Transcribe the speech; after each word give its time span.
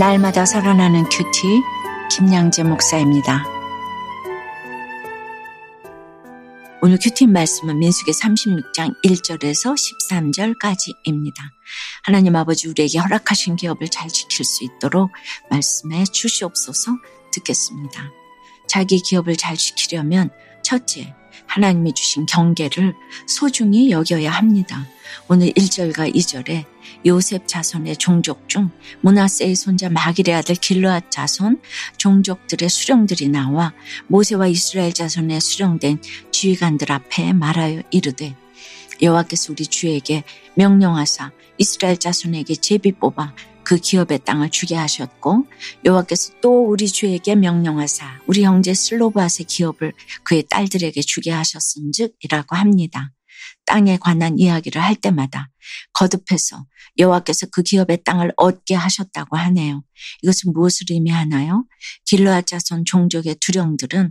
날마다 0.00 0.46
살아나는 0.46 1.04
큐티 1.10 1.60
김양재 2.10 2.62
목사입니다. 2.62 3.44
오늘 6.80 6.96
큐티 6.98 7.26
말씀은 7.26 7.78
민수기 7.78 8.10
36장 8.12 8.94
1절에서 9.04 9.74
13절까지입니다. 10.56 11.34
하나님 12.02 12.34
아버지 12.34 12.66
우리에게 12.68 12.98
허락하신 12.98 13.56
기업을 13.56 13.88
잘 13.90 14.08
지킬 14.08 14.46
수 14.46 14.64
있도록 14.64 15.10
말씀해 15.50 16.04
주시옵소서 16.04 16.92
듣겠습니다. 17.34 18.10
자기 18.68 19.02
기업을 19.02 19.36
잘 19.36 19.54
지키려면 19.54 20.30
첫째, 20.62 21.14
하나님이 21.46 21.92
주신 21.94 22.26
경계를 22.26 22.94
소중히 23.26 23.90
여겨야 23.90 24.30
합니다. 24.30 24.86
오늘 25.28 25.48
1절과 25.48 26.14
2절에 26.14 26.64
요셉 27.06 27.46
자손의 27.46 27.96
종족 27.96 28.48
중 28.48 28.70
문하세의 29.00 29.54
손자 29.54 29.88
마길의 29.88 30.34
아들 30.34 30.54
길르앗 30.54 31.10
자손 31.10 31.60
종족들의 31.96 32.68
수령들이 32.68 33.28
나와 33.28 33.72
모세와 34.08 34.48
이스라엘 34.48 34.92
자손에 34.92 35.40
수령된 35.40 36.00
지휘관들 36.30 36.92
앞에 36.92 37.32
말하여 37.32 37.82
이르되 37.90 38.36
여호와께서 39.02 39.52
우리 39.52 39.66
주에게 39.66 40.24
명령하사 40.54 41.30
이스라엘 41.58 41.96
자손에게 41.96 42.56
제비 42.56 42.92
뽑아 42.92 43.34
그 43.70 43.76
기업의 43.76 44.24
땅을 44.24 44.50
주게 44.50 44.74
하셨고 44.74 45.46
여호와께서 45.84 46.40
또 46.40 46.68
우리 46.68 46.88
주에게 46.88 47.36
명령하사 47.36 48.20
우리 48.26 48.42
형제 48.42 48.74
슬로바스의 48.74 49.46
기업을 49.46 49.92
그의 50.24 50.42
딸들에게 50.50 51.00
주게 51.02 51.30
하셨은즉이라고 51.30 52.56
합니다. 52.56 53.12
땅에 53.66 53.96
관한 53.96 54.40
이야기를 54.40 54.82
할 54.82 54.96
때마다 54.96 55.52
거듭해서 55.92 56.66
여호와께서 56.98 57.46
그 57.52 57.62
기업의 57.62 58.02
땅을 58.02 58.32
얻게 58.36 58.74
하셨다고 58.74 59.36
하네요. 59.36 59.84
이것은 60.24 60.52
무엇을 60.52 60.86
의미하나요? 60.90 61.64
길르앗 62.06 62.48
자손 62.48 62.84
종족의 62.86 63.36
두령들은 63.36 64.10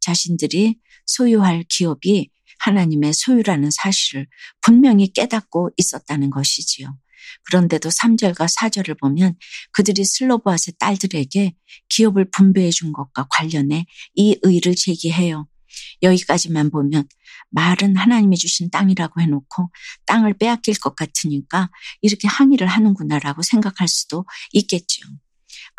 자신들이 0.00 0.76
소유할 1.06 1.62
기업이 1.68 2.30
하나님의 2.58 3.12
소유라는 3.12 3.70
사실을 3.70 4.26
분명히 4.60 5.12
깨닫고 5.12 5.70
있었다는 5.76 6.30
것이지요. 6.30 6.98
그런데도 7.44 7.88
3절과 7.88 8.48
4절을 8.54 8.98
보면 8.98 9.36
그들이 9.72 10.04
슬로바스의 10.04 10.74
딸들에게 10.78 11.54
기업을 11.88 12.30
분배해 12.30 12.70
준 12.70 12.92
것과 12.92 13.26
관련해 13.30 13.86
이 14.14 14.38
의를 14.42 14.74
제기해요. 14.74 15.48
여기까지만 16.02 16.70
보면 16.70 17.08
말은 17.50 17.96
하나님이 17.96 18.36
주신 18.36 18.70
땅이라고 18.70 19.20
해놓고 19.20 19.70
땅을 20.06 20.34
빼앗길 20.34 20.78
것 20.80 20.94
같으니까 20.94 21.70
이렇게 22.02 22.28
항의를 22.28 22.66
하는구나라고 22.66 23.42
생각할 23.42 23.88
수도 23.88 24.24
있겠죠. 24.52 25.02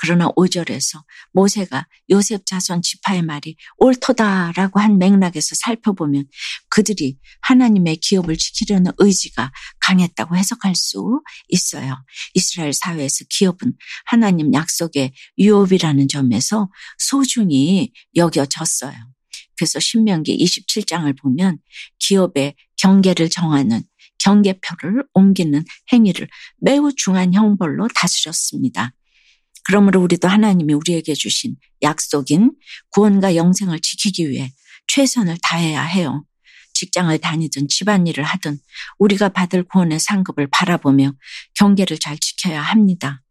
그러나 0.02 0.30
5절에서 0.30 1.04
모세가 1.34 1.86
요셉 2.10 2.46
자손 2.46 2.82
지파의 2.82 3.22
말이 3.22 3.58
옳도다라고 3.78 4.80
한 4.80 4.98
맥락에서 4.98 5.56
살펴보면 5.56 6.26
그들이 6.70 7.18
하나님의 7.42 7.98
기업을 7.98 8.38
지키려는 8.38 8.94
의지가 8.98 9.52
강했다고 9.82 10.38
해석할 10.38 10.74
수 10.76 11.22
있어요. 11.50 12.02
이스라엘 12.34 12.72
사회에서 12.72 13.26
기업은 13.30 13.74
하나님 14.06 14.54
약속의 14.54 15.12
유업이라는 15.38 16.08
점에서 16.08 16.70
소중히 16.98 17.92
여겨졌어요. 18.16 18.96
그래서 19.58 19.82
신명기 19.82 20.38
27장을 20.38 21.14
보면 21.22 21.58
기업의 22.00 22.56
경계를 22.78 23.30
정하는 23.30 23.84
경계표를 24.20 25.04
옮기는 25.14 25.66
행위를 25.92 26.30
매우 26.58 26.94
중한 26.96 27.34
형벌로 27.34 27.90
다스렸습니다. 27.94 28.94
그러므로 29.70 30.02
우리도 30.02 30.28
하나님이 30.28 30.74
우리에게 30.74 31.14
주신 31.14 31.56
약속인 31.84 32.54
구원과 32.90 33.36
영생을 33.36 33.80
지키기 33.82 34.28
위해 34.28 34.52
최선을 34.88 35.38
다해야 35.44 35.84
해요. 35.84 36.26
직장을 36.74 37.16
다니든 37.20 37.68
집안일을 37.68 38.24
하든 38.24 38.58
우리가 38.98 39.30
받을 39.30 39.62
구원의 39.62 40.00
상급을 40.00 40.48
바라보며 40.48 41.14
경계를 41.54 42.00
잘 42.00 42.18
지켜야 42.18 42.64
합니다. 42.64 43.22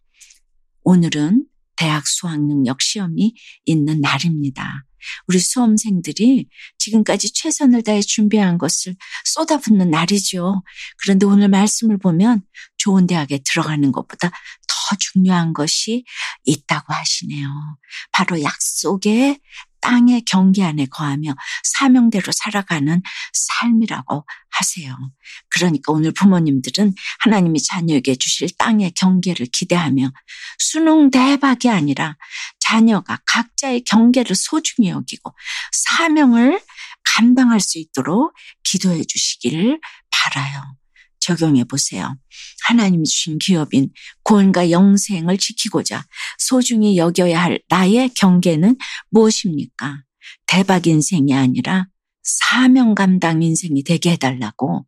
오늘은 0.84 1.44
대학 1.74 2.06
수학 2.06 2.40
능력 2.40 2.82
시험이 2.82 3.34
있는 3.64 4.00
날입니다. 4.00 4.84
우리 5.26 5.38
수험생들이 5.38 6.48
지금까지 6.78 7.32
최선을 7.32 7.82
다해 7.82 8.00
준비한 8.00 8.58
것을 8.58 8.96
쏟아붓는 9.24 9.90
날이죠. 9.90 10.62
그런데 11.02 11.26
오늘 11.26 11.48
말씀을 11.48 11.98
보면 11.98 12.42
좋은 12.76 13.06
대학에 13.06 13.40
들어가는 13.44 13.92
것보다 13.92 14.28
더 14.28 14.96
중요한 14.98 15.52
것이 15.52 16.04
있다고 16.44 16.92
하시네요. 16.94 17.48
바로 18.12 18.42
약속의 18.42 19.40
땅의 19.80 20.22
경계 20.26 20.64
안에 20.64 20.86
거하며 20.86 21.34
사명대로 21.62 22.32
살아가는 22.32 23.02
삶이라고 23.32 24.26
하세요. 24.50 24.96
그러니까 25.50 25.92
오늘 25.92 26.12
부모님들은 26.12 26.94
하나님이 27.20 27.62
자녀에게 27.62 28.16
주실 28.16 28.48
땅의 28.58 28.92
경계를 28.92 29.46
기대하며 29.52 30.10
수능 30.58 31.10
대박이 31.10 31.68
아니라 31.68 32.16
자녀가 32.58 33.18
각자의 33.26 33.84
경계를 33.84 34.34
소중히 34.34 34.90
여기고 34.90 35.34
사명을 35.72 36.60
감당할 37.04 37.60
수 37.60 37.78
있도록 37.78 38.34
기도해 38.64 39.04
주시기를 39.04 39.80
바라요. 40.10 40.62
적용해 41.28 41.64
보세요. 41.64 42.16
하나님이 42.64 43.04
주신 43.04 43.38
기업인 43.38 43.90
구원과 44.22 44.70
영생을 44.70 45.36
지키고자 45.36 46.04
소중히 46.38 46.96
여겨야 46.96 47.42
할 47.42 47.60
나의 47.68 48.10
경계는 48.14 48.76
무엇입니까? 49.10 50.02
대박 50.46 50.86
인생이 50.86 51.34
아니라 51.34 51.88
사명 52.22 52.94
감당 52.94 53.42
인생이 53.42 53.82
되게 53.84 54.12
해달라고 54.12 54.86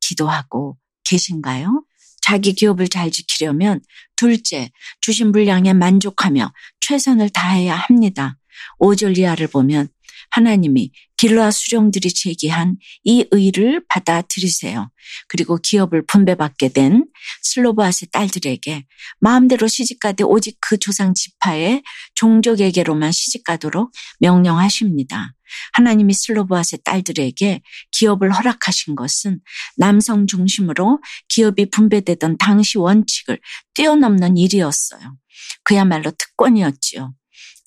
기도하고 0.00 0.76
계신가요? 1.04 1.84
자기 2.20 2.52
기업을 2.52 2.88
잘 2.88 3.10
지키려면 3.10 3.80
둘째, 4.16 4.70
주신 5.00 5.32
분량에 5.32 5.72
만족하며 5.72 6.52
최선을 6.80 7.30
다해야 7.30 7.74
합니다. 7.76 8.36
5절 8.80 9.16
이하를 9.16 9.46
보면 9.46 9.88
하나님이 10.30 10.90
길라 11.18 11.50
수령들이 11.50 12.14
제기한 12.14 12.76
이 13.04 13.26
의를 13.32 13.84
받아들이세요. 13.88 14.90
그리고 15.26 15.58
기업을 15.58 16.06
분배받게 16.06 16.70
된 16.70 17.06
슬로바스의 17.42 18.08
딸들에게 18.12 18.86
마음대로 19.20 19.66
시집가되 19.66 20.24
오직 20.24 20.58
그 20.60 20.78
조상 20.78 21.14
지파의 21.14 21.82
종족에게로만 22.14 23.10
시집가도록 23.12 23.92
명령하십니다. 24.20 25.34
하나님이 25.72 26.14
슬로바스의 26.14 26.80
딸들에게 26.84 27.62
기업을 27.90 28.30
허락하신 28.30 28.94
것은 28.94 29.40
남성 29.76 30.26
중심으로 30.26 31.00
기업이 31.28 31.70
분배되던 31.70 32.38
당시 32.38 32.78
원칙을 32.78 33.40
뛰어넘는 33.74 34.36
일이었어요. 34.36 35.16
그야말로 35.64 36.10
특권이었지요. 36.10 37.14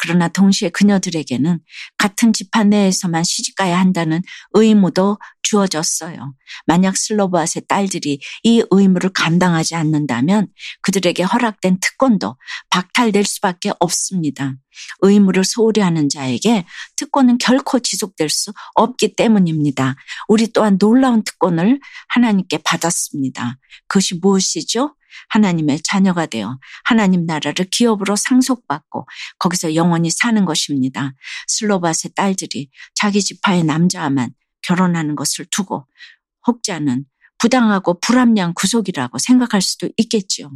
그러나 0.02 0.28
동시에 0.28 0.70
그녀들에게는 0.70 1.60
같은 1.98 2.34
집안 2.34 2.72
내에서만 2.72 3.24
시집가야 3.24 3.80
한다는 3.80 4.22
의무도 4.54 5.20
주어졌어요. 5.44 6.34
만약 6.66 6.98
슬로바스의 6.98 7.64
딸들이 7.68 8.20
이 8.44 8.64
의무를 8.72 9.12
감당하지 9.12 9.76
않는다면 9.76 10.48
그들에게 10.82 11.22
허락된 11.22 11.80
특권도 11.80 12.36
박탈될 12.72 13.26
수밖에 13.26 13.72
없습니다. 13.80 14.56
의무를 15.02 15.44
소홀히 15.44 15.82
하는 15.82 16.09
자에게 16.09 16.66
특권은 16.96 17.38
결코 17.38 17.80
지속될 17.80 18.30
수 18.30 18.54
없기 18.74 19.16
때문입니다. 19.16 19.96
우리 20.28 20.52
또한 20.52 20.80
놀라운 20.80 21.24
특권을 21.24 21.80
하나님께 22.08 22.59
받았습니다. 22.64 23.58
그것이 23.88 24.16
무엇이죠? 24.16 24.96
하나님의 25.29 25.81
자녀가 25.84 26.25
되어 26.25 26.59
하나님 26.84 27.25
나라를 27.25 27.66
기업으로 27.72 28.16
상속받고 28.16 29.08
거기서 29.40 29.75
영원히 29.75 30.09
사는 30.09 30.43
것입니다. 30.46 31.13
슬로바스의 31.47 32.11
딸들이 32.16 32.69
자기 32.96 33.22
지파의 33.22 33.63
남자와만 33.63 34.31
결혼하는 34.61 35.16
것을 35.16 35.46
두고 35.49 35.87
혹자는 36.47 37.05
부당하고 37.37 37.99
불합리한 37.99 38.53
구속이라고 38.53 39.17
생각할 39.17 39.61
수도 39.61 39.90
있겠지요. 39.97 40.52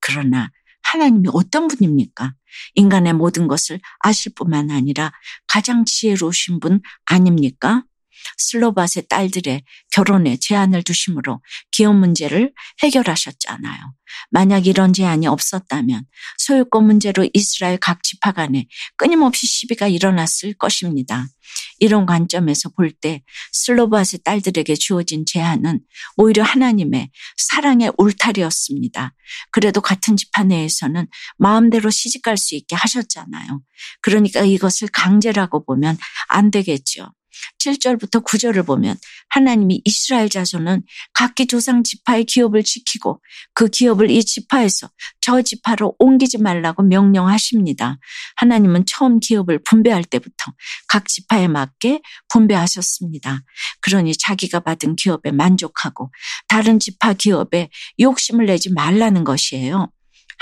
그러나 0.00 0.50
하나님이 0.82 1.28
어떤 1.32 1.68
분입니까? 1.68 2.34
인간의 2.74 3.14
모든 3.14 3.46
것을 3.46 3.80
아실 4.00 4.34
뿐만 4.34 4.70
아니라 4.70 5.12
가장 5.46 5.84
지혜로우신 5.84 6.60
분 6.60 6.80
아닙니까? 7.06 7.84
슬로바스의 8.38 9.06
딸들의 9.08 9.62
결혼에 9.90 10.36
제한을 10.36 10.82
두심으로 10.82 11.40
기업 11.70 11.94
문제를 11.96 12.52
해결하셨잖아요. 12.82 13.94
만약 14.30 14.66
이런 14.66 14.92
제한이 14.92 15.26
없었다면 15.26 16.04
소유권 16.38 16.84
문제로 16.84 17.26
이스라엘 17.32 17.78
각 17.78 18.02
지파 18.02 18.32
간에 18.32 18.66
끊임없이 18.96 19.46
시비가 19.46 19.88
일어났을 19.88 20.54
것입니다. 20.54 21.26
이런 21.78 22.06
관점에서 22.06 22.70
볼 22.70 22.92
때 22.92 23.22
슬로바스의 23.52 24.20
딸들에게 24.24 24.74
주어진 24.74 25.24
제한은 25.26 25.80
오히려 26.16 26.42
하나님의 26.42 27.10
사랑의 27.36 27.92
울타리였습니다. 27.98 29.14
그래도 29.50 29.80
같은 29.80 30.16
지파 30.16 30.44
내에서는 30.44 31.06
마음대로 31.38 31.90
시집갈 31.90 32.36
수 32.36 32.54
있게 32.54 32.76
하셨잖아요. 32.76 33.60
그러니까 34.02 34.42
이것을 34.42 34.88
강제라고 34.92 35.64
보면 35.64 35.96
안 36.28 36.50
되겠죠. 36.50 37.12
7절부터 37.58 38.24
9절을 38.24 38.66
보면 38.66 38.96
하나님이 39.30 39.82
이스라엘 39.84 40.28
자손은 40.28 40.82
각기 41.12 41.46
조상 41.46 41.82
지파의 41.82 42.24
기업을 42.24 42.62
지키고 42.62 43.20
그 43.54 43.68
기업을 43.68 44.10
이 44.10 44.24
지파에서 44.24 44.90
저 45.20 45.42
지파로 45.42 45.94
옮기지 45.98 46.38
말라고 46.38 46.82
명령하십니다. 46.82 47.98
하나님은 48.36 48.84
처음 48.86 49.20
기업을 49.20 49.62
분배할 49.64 50.04
때부터 50.04 50.52
각 50.88 51.08
지파에 51.08 51.48
맞게 51.48 52.00
분배하셨습니다. 52.28 53.40
그러니 53.80 54.16
자기가 54.16 54.60
받은 54.60 54.96
기업에 54.96 55.30
만족하고 55.30 56.10
다른 56.48 56.78
지파 56.78 57.14
기업에 57.14 57.70
욕심을 58.00 58.46
내지 58.46 58.72
말라는 58.72 59.24
것이에요. 59.24 59.90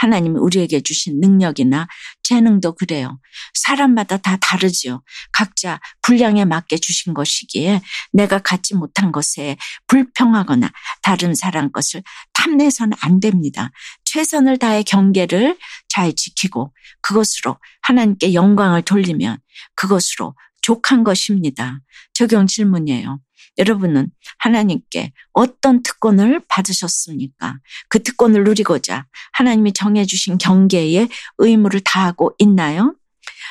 하나님이 0.00 0.38
우리에게 0.38 0.80
주신 0.80 1.20
능력이나 1.20 1.86
재능도 2.22 2.74
그래요. 2.76 3.20
사람마다 3.52 4.16
다 4.16 4.38
다르지요. 4.40 5.02
각자 5.30 5.78
분량에 6.00 6.46
맞게 6.46 6.78
주신 6.78 7.12
것이기에 7.12 7.82
내가 8.12 8.38
갖지 8.38 8.74
못한 8.74 9.12
것에 9.12 9.58
불평하거나 9.88 10.70
다른 11.02 11.34
사람 11.34 11.70
것을 11.70 12.02
탐내서는 12.32 12.96
안 13.02 13.20
됩니다. 13.20 13.72
최선을 14.04 14.56
다해 14.56 14.84
경계를 14.84 15.58
잘 15.88 16.14
지키고 16.14 16.72
그것으로 17.02 17.58
하나님께 17.82 18.32
영광을 18.32 18.80
돌리면 18.80 19.36
그것으로 19.74 20.34
족한 20.62 21.04
것입니다. 21.04 21.80
적용 22.14 22.46
질문이에요. 22.46 23.20
여러분은 23.58 24.08
하나님께 24.38 25.12
어떤 25.32 25.82
특권을 25.82 26.40
받으셨습니까? 26.48 27.58
그 27.88 28.02
특권을 28.02 28.44
누리고자 28.44 29.06
하나님이 29.32 29.72
정해주신 29.72 30.38
경계에 30.38 31.08
의무를 31.38 31.80
다하고 31.80 32.34
있나요? 32.38 32.94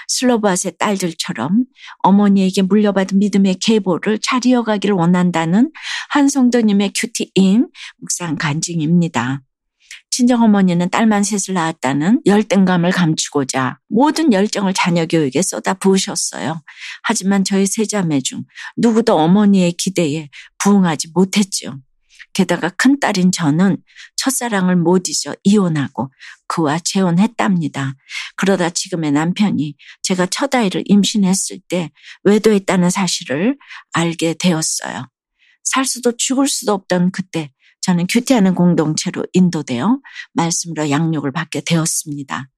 슬로바스의 0.08 0.78
딸들처럼 0.78 1.66
어머니에게 2.00 2.64
물려받은 2.64 3.20
믿음의 3.20 3.56
계보를 3.56 4.20
잘 4.22 4.46
이어가기를 4.46 4.96
원한다는 4.96 5.72
한성도님의 6.10 6.94
큐티인 6.96 7.70
묵상 7.98 8.38
간증입니다. 8.38 9.42
친정어머니는 10.20 10.90
딸만 10.90 11.24
셋을 11.24 11.54
낳았다는 11.54 12.22
열등감을 12.26 12.92
감추고자 12.92 13.80
모든 13.88 14.34
열정을 14.34 14.74
자녀 14.74 15.06
교육에 15.06 15.42
쏟아 15.42 15.74
부으셨어요. 15.74 16.62
하지만 17.04 17.46
저희 17.46 17.66
세 17.66 17.86
자매 17.86 18.20
중 18.20 18.44
누구도 18.76 19.18
어머니의 19.18 19.74
기대에 19.74 20.30
부응하지 20.58 21.12
못했죠. 21.14 21.80
게다가 22.34 22.70
큰딸인 22.70 23.32
저는 23.32 23.78
첫사랑을 24.18 24.76
못 24.76 25.04
잊어 25.08 25.34
이혼하고 25.44 26.12
그와 26.48 26.80
재혼했답니다. 26.80 27.94
그러다 28.36 28.70
지금의 28.70 29.12
남편이 29.14 29.76
제가 30.04 30.26
첫 30.28 30.54
아이를 30.54 30.84
임신했을 30.86 31.60
때 31.70 31.92
외도했다는 32.24 32.90
사실을 32.90 33.58
알게 33.94 34.36
되었어요. 34.38 35.08
살 35.64 35.86
수도 35.86 36.16
죽을 36.18 36.48
수도 36.48 36.74
없던 36.74 37.12
그때 37.12 37.52
저는 37.82 38.08
큐티하는 38.08 38.56
공동체로 38.56 39.26
인도되어 39.34 40.00
말씀으로 40.34 40.90
양육을 40.90 41.32
받게 41.32 41.62
되었습니다. 41.62 42.50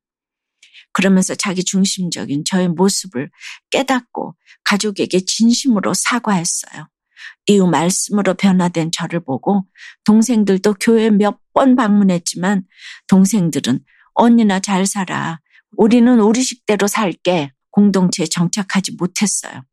그러면서 0.94 1.35
자기 1.35 1.63
중심적인 1.63 2.44
저의 2.45 2.68
모습을 2.68 3.29
깨닫고 3.69 4.35
가족에게 4.63 5.21
진심으로 5.25 5.94
사과했어요. 5.94 6.88
이후 7.47 7.68
말씀으로 7.68 8.33
변화된 8.33 8.91
저를 8.91 9.21
보고 9.23 9.65
동생들도 10.06 10.75
교회 10.79 11.09
몇 11.09 11.41
번 11.53 11.75
방문했지만 11.75 12.63
동생들은 13.07 13.79
언니나 14.13 14.59
잘 14.59 14.85
살아. 14.85 15.39
우리는 15.77 16.19
우리 16.19 16.41
식대로 16.41 16.88
살게 16.88 17.51
공동체에 17.71 18.25
정착하지 18.25 18.94
못했어요. 18.97 19.63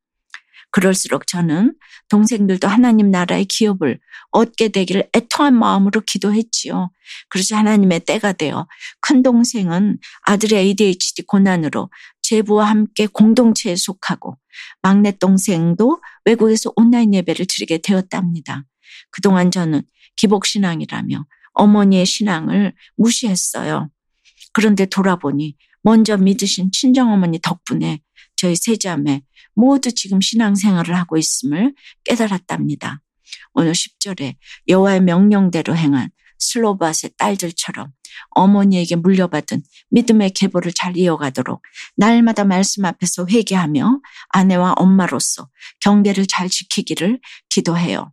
그럴수록 0.70 1.26
저는 1.26 1.74
동생들도 2.08 2.68
하나님 2.68 3.10
나라의 3.10 3.44
기업을 3.46 3.98
얻게 4.30 4.68
되기를 4.68 5.08
애통한 5.14 5.54
마음으로 5.54 6.02
기도했지요. 6.02 6.90
그래서 7.28 7.56
하나님의 7.56 8.00
때가 8.00 8.32
되어 8.32 8.66
큰 9.00 9.22
동생은 9.22 9.98
아들의 10.22 10.58
ADHD 10.58 11.22
고난으로 11.26 11.90
제부와 12.22 12.68
함께 12.68 13.06
공동체에 13.06 13.76
속하고 13.76 14.36
막내 14.82 15.12
동생도 15.12 16.00
외국에서 16.24 16.72
온라인 16.76 17.14
예배를 17.14 17.46
드리게 17.48 17.78
되었답니다. 17.78 18.64
그동안 19.10 19.50
저는 19.50 19.82
기복신앙이라며 20.16 21.24
어머니의 21.52 22.04
신앙을 22.04 22.74
무시했어요. 22.96 23.88
그런데 24.52 24.86
돌아보니 24.86 25.56
먼저 25.82 26.16
믿으신 26.16 26.70
친정어머니 26.72 27.40
덕분에 27.40 28.00
저희 28.38 28.54
세자매 28.54 29.22
모두 29.54 29.92
지금 29.92 30.20
신앙생활을 30.20 30.96
하고 30.96 31.16
있음을 31.16 31.74
깨달았답니다. 32.04 33.02
오늘 33.52 33.72
10절에 33.72 34.36
여호와의 34.68 35.00
명령대로 35.02 35.76
행한 35.76 36.10
슬로바스의 36.38 37.10
딸들처럼 37.18 37.92
어머니에게 38.30 38.96
물려받은 38.96 39.62
믿음의 39.90 40.30
계보를 40.30 40.72
잘 40.72 40.96
이어가도록 40.96 41.62
날마다 41.96 42.44
말씀 42.44 42.84
앞에서 42.84 43.26
회개하며 43.28 44.00
아내와 44.28 44.74
엄마로서 44.76 45.48
경계를 45.80 46.26
잘 46.26 46.48
지키기를 46.48 47.20
기도해요. 47.48 48.12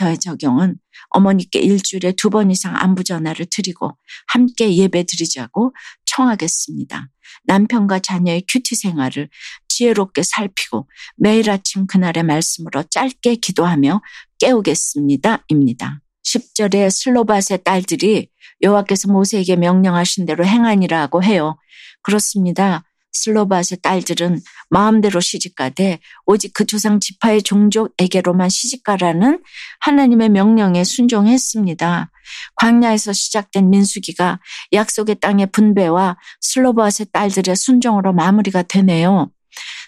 저의 0.00 0.18
적용은 0.18 0.76
어머니께 1.10 1.60
일주일에 1.60 2.12
두 2.12 2.30
번 2.30 2.50
이상 2.50 2.74
안부 2.76 3.04
전화를 3.04 3.46
드리고 3.50 3.96
함께 4.28 4.74
예배 4.76 5.04
드리자고 5.04 5.74
청하겠습니다. 6.06 7.08
남편과 7.44 7.98
자녀의 7.98 8.44
큐티 8.48 8.76
생활을 8.76 9.28
지혜롭게 9.68 10.22
살피고 10.22 10.88
매일 11.16 11.50
아침 11.50 11.86
그날의 11.86 12.22
말씀으로 12.22 12.84
짧게 12.84 13.36
기도하며 13.36 14.00
깨우겠습니다. 14.38 15.44
입니다. 15.48 16.00
10절에 16.24 16.90
슬로바스의 16.90 17.64
딸들이 17.64 18.28
여호와께서 18.62 19.10
모세에게 19.10 19.56
명령하신 19.56 20.26
대로 20.26 20.44
행하니라고 20.44 21.22
해요. 21.24 21.56
그렇습니다. 22.02 22.84
슬로바스의 23.12 23.78
딸들은 23.82 24.40
마음대로 24.68 25.20
시집가되 25.20 25.98
오직 26.26 26.52
그 26.54 26.64
조상 26.64 27.00
지파의 27.00 27.42
종족에게로만 27.42 28.48
시집가라는 28.48 29.42
하나님의 29.80 30.28
명령에 30.30 30.84
순종했습니다. 30.84 32.10
광야에서 32.56 33.12
시작된 33.12 33.70
민수기가 33.70 34.40
약속의 34.72 35.16
땅의 35.20 35.48
분배와 35.52 36.16
슬로바스의 36.40 37.08
딸들의 37.12 37.56
순종으로 37.56 38.12
마무리가 38.12 38.62
되네요. 38.62 39.30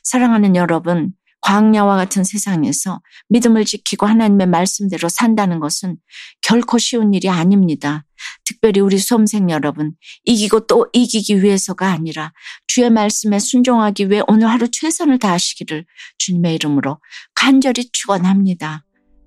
사랑하는 0.02 0.56
여러분, 0.56 1.12
광야와 1.42 1.96
같은 1.96 2.24
세상에서 2.24 3.00
믿음을 3.28 3.64
지키고 3.64 4.06
하나님의 4.06 4.46
말씀대로 4.46 5.08
산다는 5.08 5.60
것은 5.60 5.96
결코 6.40 6.78
쉬운 6.78 7.14
일이 7.14 7.28
아닙니다. 7.28 8.04
특별히 8.44 8.80
우리 8.80 8.98
수험생 8.98 9.50
여러분, 9.50 9.94
이기고 10.24 10.66
또 10.66 10.86
이기기 10.92 11.42
위해서가 11.42 11.88
아니라 11.88 12.32
주의 12.66 12.90
말씀에 12.90 13.38
순종하기 13.38 14.10
위해 14.10 14.22
오늘 14.28 14.48
하루 14.48 14.68
최선을 14.70 15.18
다하시기를 15.18 15.84
주님의 16.18 16.54
이름으로 16.54 16.98
간절히 17.34 17.88
축원합니다. 17.90 18.84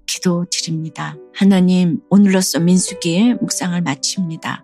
기도 0.08 0.46
드립니다. 0.52 1.18
하나님, 1.34 2.00
오늘로써 2.10 2.60
민수기의 2.60 3.36
묵상을 3.36 3.80
마칩니다. 3.82 4.64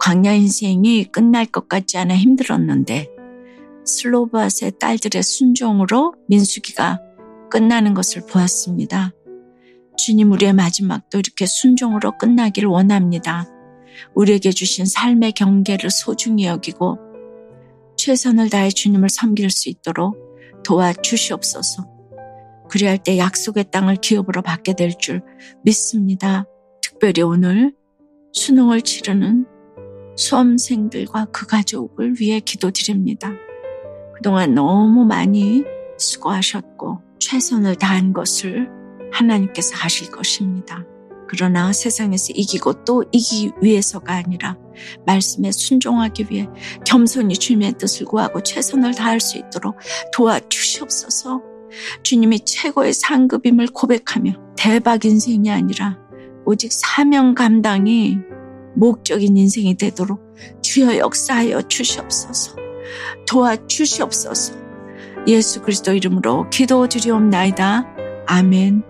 광야 0.00 0.32
인생이 0.32 1.04
끝날 1.12 1.46
것 1.46 1.68
같지 1.68 1.98
않아 1.98 2.16
힘들었는데 2.16 3.08
슬로바스의 3.84 4.72
딸들의 4.78 5.22
순종으로 5.22 6.14
민수기가 6.28 7.00
끝나는 7.50 7.94
것을 7.94 8.24
보았습니다. 8.26 9.12
주님 10.00 10.32
우리의 10.32 10.52
마지막도 10.52 11.18
이렇게 11.18 11.46
순종으로 11.46 12.16
끝나기를 12.18 12.68
원합니다. 12.68 13.46
우리에게 14.14 14.50
주신 14.50 14.86
삶의 14.86 15.32
경계를 15.32 15.90
소중히 15.90 16.46
여기고 16.46 16.98
최선을 17.96 18.48
다해 18.50 18.70
주님을 18.70 19.10
섬길 19.10 19.50
수 19.50 19.68
있도록 19.68 20.16
도와주시옵소서. 20.64 21.86
그리할 22.70 22.98
때 22.98 23.18
약속의 23.18 23.70
땅을 23.70 23.96
기업으로 23.96 24.42
받게 24.42 24.74
될 24.74 24.92
줄 24.98 25.22
믿습니다. 25.64 26.44
특별히 26.82 27.22
오늘 27.22 27.74
수능을 28.32 28.82
치르는 28.82 29.46
수험생들과 30.16 31.26
그 31.26 31.46
가족을 31.46 32.14
위해 32.20 32.40
기도드립니다. 32.40 33.32
그동안 34.14 34.54
너무 34.54 35.04
많이 35.04 35.64
수고하셨고 35.98 37.00
최선을 37.18 37.76
다한 37.76 38.12
것을 38.12 38.79
하나님께서 39.12 39.74
하실 39.76 40.10
것입니다. 40.10 40.84
그러나 41.28 41.72
세상에서 41.72 42.32
이기고 42.34 42.84
또 42.84 43.04
이기기 43.12 43.52
위해서가 43.62 44.14
아니라 44.14 44.56
말씀에 45.06 45.52
순종하기 45.52 46.26
위해 46.28 46.48
겸손히 46.84 47.36
주님의 47.36 47.74
뜻을 47.78 48.06
구하고 48.06 48.42
최선을 48.42 48.94
다할 48.94 49.20
수 49.20 49.38
있도록 49.38 49.76
도와주시옵소서 50.12 51.40
주님이 52.02 52.40
최고의 52.44 52.92
상급임을 52.92 53.68
고백하며 53.68 54.32
대박 54.56 55.04
인생이 55.04 55.48
아니라 55.52 55.98
오직 56.44 56.72
사명 56.72 57.36
감당이 57.36 58.18
목적인 58.74 59.36
인생이 59.36 59.76
되도록 59.76 60.20
주여 60.62 60.96
역사하여 60.98 61.62
주시옵소서 61.68 62.56
도와주시옵소서 63.28 64.60
예수 65.26 65.62
그리스도 65.62 65.92
이름으로 65.92 66.48
기도 66.50 66.88
드리옵나이다. 66.88 67.86
아멘. 68.26 68.89